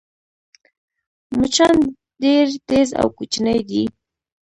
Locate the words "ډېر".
2.23-2.45